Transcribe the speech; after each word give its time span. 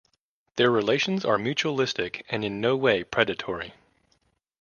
Their 0.55 0.71
relations 0.71 1.25
are 1.25 1.37
mutualistic 1.37 2.23
and 2.27 2.43
in 2.43 2.59
no 2.59 2.75
way 2.75 3.03
predatory. 3.03 3.75